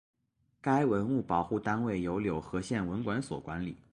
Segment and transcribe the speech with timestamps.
[0.61, 3.77] 该文物保护单位由柳河县文管所管理。